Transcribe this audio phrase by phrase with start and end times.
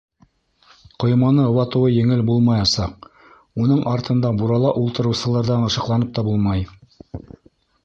[1.03, 3.05] Ҡойманы ватыуы еңел булмаясаҡ,
[3.65, 6.69] уның артында бурала ултырыусыларҙан ышыҡланып та булмай.